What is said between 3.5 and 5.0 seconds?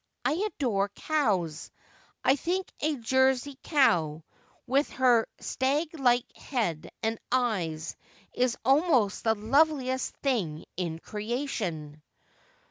cow, with